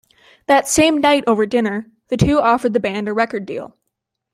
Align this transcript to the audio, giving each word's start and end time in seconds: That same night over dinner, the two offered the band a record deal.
That 0.47 0.67
same 0.67 0.97
night 0.97 1.23
over 1.27 1.45
dinner, 1.45 1.85
the 2.07 2.17
two 2.17 2.39
offered 2.41 2.73
the 2.73 2.79
band 2.79 3.07
a 3.07 3.13
record 3.13 3.45
deal. 3.45 3.75